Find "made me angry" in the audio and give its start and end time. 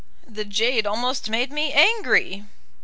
1.29-2.43